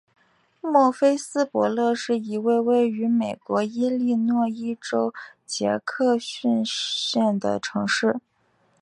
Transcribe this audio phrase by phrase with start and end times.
[0.61, 5.13] 莫菲斯伯勒是一个位于美国伊利诺伊州
[5.45, 8.19] 杰克逊县的城市。